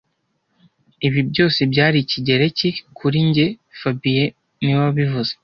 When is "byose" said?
1.29-1.59